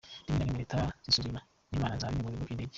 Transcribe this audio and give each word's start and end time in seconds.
Rimwe 0.27 0.35
na 0.37 0.45
rimwe 0.45 0.59
leta 0.61 0.79
zisubizwa 1.03 1.19
inyuma 1.21 1.47
n’inama 1.69 1.99
za 2.01 2.07
bimwe 2.11 2.27
mu 2.31 2.31
bigo 2.35 2.45
by’indege. 2.47 2.69